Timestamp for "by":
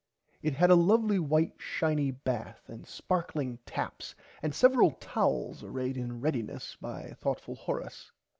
6.75-7.15